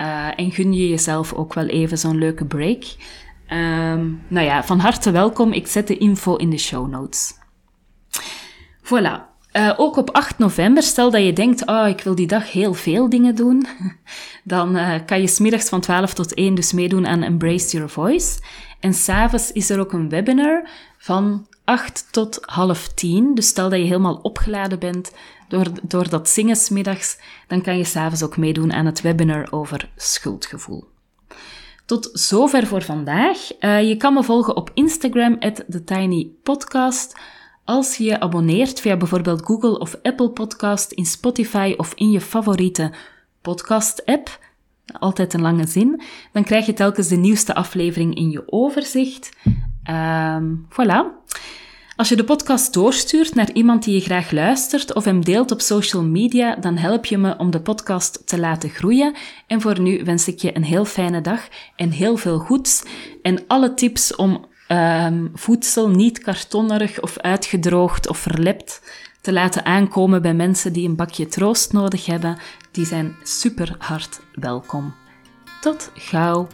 Uh, 0.00 0.28
en 0.36 0.52
gun 0.52 0.72
je 0.72 0.88
jezelf 0.88 1.32
ook 1.32 1.54
wel 1.54 1.66
even 1.66 1.98
zo'n 1.98 2.18
leuke 2.18 2.44
break. 2.44 2.84
Um, 3.52 4.22
nou 4.28 4.46
ja, 4.46 4.64
van 4.64 4.78
harte 4.78 5.10
welkom. 5.10 5.52
Ik 5.52 5.66
zet 5.66 5.86
de 5.86 5.98
info 5.98 6.36
in 6.36 6.50
de 6.50 6.58
show 6.58 6.88
notes. 6.88 7.34
Voilà. 8.82 9.32
Uh, 9.52 9.72
ook 9.76 9.96
op 9.96 10.10
8 10.10 10.38
november, 10.38 10.82
stel 10.82 11.10
dat 11.10 11.24
je 11.24 11.32
denkt, 11.32 11.66
oh, 11.66 11.88
ik 11.88 12.00
wil 12.00 12.14
die 12.14 12.26
dag 12.26 12.52
heel 12.52 12.74
veel 12.74 13.08
dingen 13.08 13.34
doen, 13.34 13.66
dan 14.44 14.76
uh, 14.76 14.94
kan 15.06 15.20
je 15.20 15.26
smiddags 15.26 15.68
van 15.68 15.80
12 15.80 16.14
tot 16.14 16.34
1 16.34 16.54
dus 16.54 16.72
meedoen 16.72 17.06
aan 17.06 17.22
Embrace 17.22 17.70
Your 17.70 17.90
Voice. 17.90 18.40
En 18.80 18.94
s'avonds 18.94 19.52
is 19.52 19.70
er 19.70 19.80
ook 19.80 19.92
een 19.92 20.08
webinar 20.08 20.68
van 20.98 21.46
8 21.64 22.06
tot 22.10 22.38
half 22.42 22.88
10. 22.88 23.34
Dus 23.34 23.48
stel 23.48 23.68
dat 23.68 23.78
je 23.78 23.84
helemaal 23.84 24.18
opgeladen 24.22 24.78
bent 24.78 25.12
door, 25.48 25.66
door 25.82 26.08
dat 26.08 26.28
zingen 26.28 26.56
smiddags, 26.56 27.18
dan 27.46 27.62
kan 27.62 27.76
je 27.76 27.84
s'avonds 27.84 28.22
ook 28.22 28.36
meedoen 28.36 28.72
aan 28.72 28.86
het 28.86 29.00
webinar 29.00 29.46
over 29.50 29.90
schuldgevoel. 29.96 30.84
Tot 31.86 32.10
zover 32.12 32.66
voor 32.66 32.82
vandaag. 32.82 33.38
Uh, 33.60 33.88
je 33.88 33.96
kan 33.96 34.14
me 34.14 34.22
volgen 34.22 34.56
op 34.56 34.70
Instagram, 34.74 35.38
TheTinyPodcast. 35.40 37.16
Als 37.64 37.96
je 37.96 38.04
je 38.04 38.20
abonneert 38.20 38.80
via 38.80 38.96
bijvoorbeeld 38.96 39.44
Google 39.44 39.78
of 39.78 39.96
Apple 40.02 40.30
Podcast, 40.30 40.92
in 40.92 41.06
Spotify 41.06 41.74
of 41.76 41.92
in 41.94 42.10
je 42.10 42.20
favoriete 42.20 42.92
podcast-app, 43.40 44.38
altijd 44.98 45.34
een 45.34 45.40
lange 45.40 45.66
zin, 45.66 46.02
dan 46.32 46.44
krijg 46.44 46.66
je 46.66 46.72
telkens 46.72 47.08
de 47.08 47.16
nieuwste 47.16 47.54
aflevering 47.54 48.14
in 48.14 48.30
je 48.30 48.42
overzicht. 48.46 49.30
Um, 49.90 50.66
voilà. 50.70 51.24
Als 51.96 52.08
je 52.08 52.16
de 52.16 52.24
podcast 52.24 52.72
doorstuurt 52.72 53.34
naar 53.34 53.52
iemand 53.52 53.84
die 53.84 53.94
je 53.94 54.00
graag 54.00 54.30
luistert 54.30 54.94
of 54.94 55.04
hem 55.04 55.24
deelt 55.24 55.50
op 55.50 55.60
social 55.60 56.02
media, 56.02 56.56
dan 56.56 56.76
help 56.76 57.04
je 57.04 57.18
me 57.18 57.36
om 57.36 57.50
de 57.50 57.60
podcast 57.60 58.26
te 58.26 58.38
laten 58.38 58.70
groeien. 58.70 59.14
En 59.46 59.60
voor 59.60 59.80
nu 59.80 60.04
wens 60.04 60.28
ik 60.28 60.38
je 60.38 60.56
een 60.56 60.64
heel 60.64 60.84
fijne 60.84 61.20
dag 61.20 61.48
en 61.76 61.90
heel 61.90 62.16
veel 62.16 62.38
goeds. 62.38 62.82
En 63.22 63.44
alle 63.46 63.74
tips 63.74 64.16
om 64.16 64.44
um, 64.68 65.30
voedsel 65.34 65.88
niet 65.88 66.18
kartonnerig 66.18 67.00
of 67.00 67.18
uitgedroogd 67.18 68.08
of 68.08 68.18
verlept 68.18 68.80
te 69.20 69.32
laten 69.32 69.64
aankomen 69.64 70.22
bij 70.22 70.34
mensen 70.34 70.72
die 70.72 70.88
een 70.88 70.96
bakje 70.96 71.26
troost 71.26 71.72
nodig 71.72 72.06
hebben, 72.06 72.38
die 72.70 72.86
zijn 72.86 73.16
super 73.22 73.76
hard 73.78 74.20
welkom. 74.32 74.94
Tot 75.60 75.90
gauw! 75.94 76.48